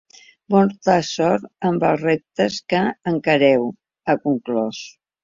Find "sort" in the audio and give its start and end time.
1.09-1.43